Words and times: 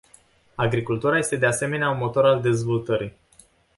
Agricultura 0.55 1.17
este 1.19 1.35
de 1.37 1.45
asemenea 1.45 1.89
un 1.89 1.97
motor 1.97 2.25
al 2.25 2.41
dezvoltării. 2.41 3.13